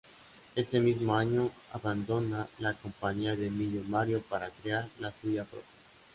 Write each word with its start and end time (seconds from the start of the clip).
Ese 0.55 0.79
mismo 0.79 1.15
año, 1.15 1.51
abandona 1.73 2.47
la 2.57 2.73
compañía 2.73 3.35
de 3.35 3.45
Emilio 3.49 3.83
Mario 3.87 4.23
para 4.27 4.49
crear 4.49 4.89
la 4.97 5.11
suya 5.11 5.43
propia. 5.43 5.69